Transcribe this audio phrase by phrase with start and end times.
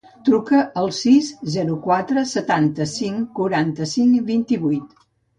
[0.27, 1.25] Truca al sis,
[1.55, 4.97] zero, quatre, setanta-cinc, cinquanta-cinc, vint-i-vuit.